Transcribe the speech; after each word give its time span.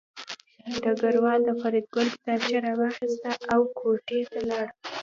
ډګروال 0.83 1.39
د 1.45 1.49
فریدګل 1.59 2.07
کتابچه 2.13 2.57
راواخیسته 2.65 3.31
او 3.53 3.61
کوټې 3.77 4.19
ته 4.31 4.39
لاړ 4.49 4.67